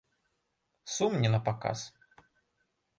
[0.95, 1.87] Сум не на паказ.